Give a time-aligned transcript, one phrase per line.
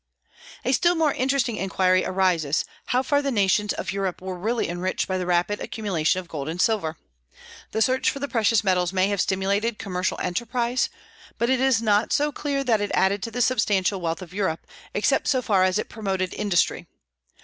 [0.65, 5.07] A still more interesting inquiry arises, how far the nations of Europe were really enriched
[5.07, 6.97] by the rapid accumulation of gold and silver.
[7.69, 10.89] The search for the precious metals may have stimulated commercial enterprise,
[11.37, 14.65] but it is not so clear that it added to the substantial wealth of Europe,
[14.95, 16.87] except so far as it promoted industry.